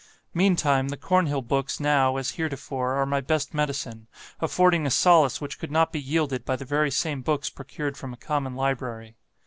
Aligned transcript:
Meantime, 0.33 0.87
the 0.87 0.97
Cornhill 0.97 1.43
books 1.43 1.79
now, 1.79 2.17
as 2.17 2.31
heretofore, 2.31 2.93
are 2.95 3.05
my 3.05 3.21
best 3.21 3.53
medicine, 3.53 4.07
affording 4.39 4.87
a 4.87 4.89
solace 4.89 5.39
which 5.39 5.59
could 5.59 5.69
not 5.71 5.91
be 5.93 6.01
yielded 6.01 6.43
by 6.43 6.55
the 6.55 6.65
very 6.65 6.89
same 6.89 7.21
books 7.21 7.51
procured 7.51 7.95
from 7.95 8.11
a 8.11 8.17
common 8.17 8.55
library. 8.55 9.15